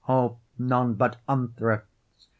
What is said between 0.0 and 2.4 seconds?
O! none but unthrifts.